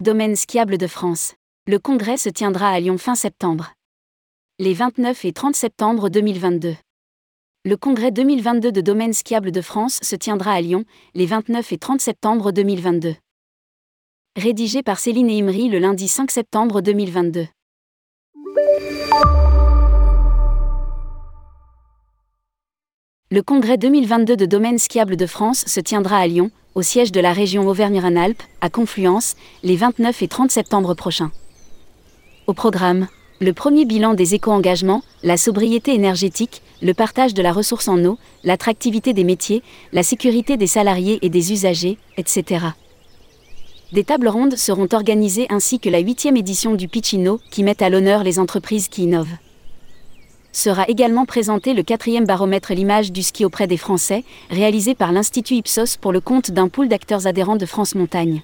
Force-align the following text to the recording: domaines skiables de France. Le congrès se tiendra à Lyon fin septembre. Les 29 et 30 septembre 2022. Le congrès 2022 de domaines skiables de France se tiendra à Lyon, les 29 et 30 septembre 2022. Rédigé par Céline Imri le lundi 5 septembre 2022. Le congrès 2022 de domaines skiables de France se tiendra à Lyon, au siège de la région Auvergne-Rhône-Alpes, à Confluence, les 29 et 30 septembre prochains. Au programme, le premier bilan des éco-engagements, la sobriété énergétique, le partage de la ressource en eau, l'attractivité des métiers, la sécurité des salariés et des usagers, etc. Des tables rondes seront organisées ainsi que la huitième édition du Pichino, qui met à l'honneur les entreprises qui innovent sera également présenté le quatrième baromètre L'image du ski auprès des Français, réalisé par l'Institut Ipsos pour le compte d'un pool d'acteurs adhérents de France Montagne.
domaines 0.00 0.36
skiables 0.36 0.78
de 0.78 0.86
France. 0.86 1.34
Le 1.66 1.80
congrès 1.80 2.18
se 2.18 2.28
tiendra 2.28 2.70
à 2.70 2.78
Lyon 2.78 2.98
fin 2.98 3.16
septembre. 3.16 3.72
Les 4.60 4.72
29 4.72 5.24
et 5.24 5.32
30 5.32 5.56
septembre 5.56 6.08
2022. 6.08 6.76
Le 7.64 7.76
congrès 7.76 8.12
2022 8.12 8.70
de 8.70 8.80
domaines 8.80 9.12
skiables 9.12 9.50
de 9.50 9.60
France 9.60 9.98
se 10.00 10.14
tiendra 10.14 10.52
à 10.52 10.60
Lyon, 10.60 10.84
les 11.14 11.26
29 11.26 11.72
et 11.72 11.78
30 11.78 12.00
septembre 12.00 12.52
2022. 12.52 13.16
Rédigé 14.36 14.84
par 14.84 15.00
Céline 15.00 15.30
Imri 15.30 15.68
le 15.68 15.80
lundi 15.80 16.06
5 16.06 16.30
septembre 16.30 16.80
2022. 16.80 17.48
Le 23.32 23.42
congrès 23.42 23.78
2022 23.78 24.36
de 24.36 24.46
domaines 24.46 24.78
skiables 24.78 25.16
de 25.16 25.26
France 25.26 25.64
se 25.66 25.80
tiendra 25.80 26.18
à 26.18 26.26
Lyon, 26.28 26.52
au 26.78 26.82
siège 26.82 27.10
de 27.10 27.18
la 27.18 27.32
région 27.32 27.66
Auvergne-Rhône-Alpes, 27.66 28.44
à 28.60 28.70
Confluence, 28.70 29.34
les 29.64 29.74
29 29.74 30.22
et 30.22 30.28
30 30.28 30.52
septembre 30.52 30.94
prochains. 30.94 31.32
Au 32.46 32.52
programme, 32.52 33.08
le 33.40 33.52
premier 33.52 33.84
bilan 33.84 34.14
des 34.14 34.36
éco-engagements, 34.36 35.02
la 35.24 35.36
sobriété 35.36 35.92
énergétique, 35.92 36.62
le 36.80 36.94
partage 36.94 37.34
de 37.34 37.42
la 37.42 37.52
ressource 37.52 37.88
en 37.88 38.04
eau, 38.04 38.16
l'attractivité 38.44 39.12
des 39.12 39.24
métiers, 39.24 39.64
la 39.92 40.04
sécurité 40.04 40.56
des 40.56 40.68
salariés 40.68 41.18
et 41.22 41.30
des 41.30 41.50
usagers, 41.50 41.98
etc. 42.16 42.66
Des 43.90 44.04
tables 44.04 44.28
rondes 44.28 44.54
seront 44.54 44.86
organisées 44.92 45.48
ainsi 45.50 45.80
que 45.80 45.90
la 45.90 45.98
huitième 45.98 46.36
édition 46.36 46.76
du 46.76 46.86
Pichino, 46.86 47.40
qui 47.50 47.64
met 47.64 47.82
à 47.82 47.90
l'honneur 47.90 48.22
les 48.22 48.38
entreprises 48.38 48.86
qui 48.86 49.02
innovent 49.02 49.36
sera 50.52 50.84
également 50.88 51.26
présenté 51.26 51.74
le 51.74 51.82
quatrième 51.82 52.26
baromètre 52.26 52.72
L'image 52.72 53.12
du 53.12 53.22
ski 53.22 53.44
auprès 53.44 53.66
des 53.66 53.76
Français, 53.76 54.24
réalisé 54.50 54.94
par 54.94 55.12
l'Institut 55.12 55.54
Ipsos 55.54 55.96
pour 56.00 56.12
le 56.12 56.20
compte 56.20 56.50
d'un 56.50 56.68
pool 56.68 56.88
d'acteurs 56.88 57.26
adhérents 57.26 57.56
de 57.56 57.66
France 57.66 57.94
Montagne. 57.94 58.42